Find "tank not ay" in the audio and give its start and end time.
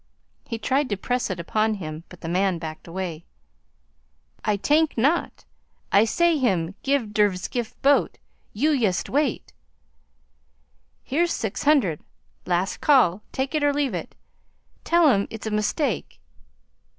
4.57-6.05